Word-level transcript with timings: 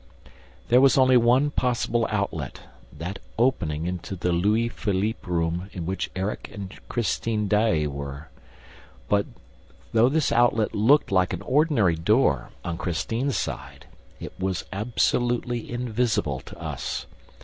There 0.69 0.81
was 0.81 0.97
only 0.97 1.15
one 1.15 1.51
possible 1.51 2.07
outlet, 2.09 2.61
that 2.91 3.19
opening 3.37 3.85
into 3.85 4.15
the 4.15 4.31
Louis 4.31 4.67
Philippe 4.67 5.29
room 5.29 5.69
in 5.73 5.85
which 5.85 6.09
Erik 6.15 6.49
and 6.51 6.73
Christine 6.89 7.47
Daae 7.47 7.85
were. 7.85 8.29
But, 9.07 9.27
though 9.93 10.09
this 10.09 10.31
outlet 10.31 10.73
looked 10.73 11.11
like 11.11 11.33
an 11.33 11.43
ordinary 11.43 11.93
door 11.97 12.49
on 12.65 12.79
Christine's 12.79 13.37
side, 13.37 13.85
it 14.19 14.33
was 14.39 14.65
absolutely 14.73 15.69
invisible 15.71 16.39
to 16.39 16.57
us. 16.59 17.05